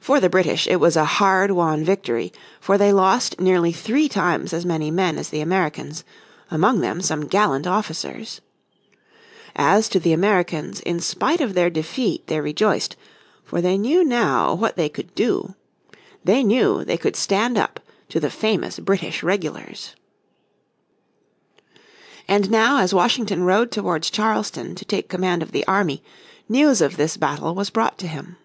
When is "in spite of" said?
10.80-11.52